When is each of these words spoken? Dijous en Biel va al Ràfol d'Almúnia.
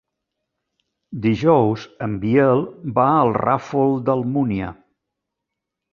Dijous 1.25 1.83
en 2.07 2.17
Biel 2.25 2.65
va 2.97 3.07
al 3.19 3.33
Ràfol 3.39 3.95
d'Almúnia. 4.09 4.75